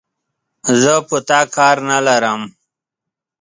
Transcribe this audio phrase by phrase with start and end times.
[0.81, 2.41] زه په تا کار نه لرم،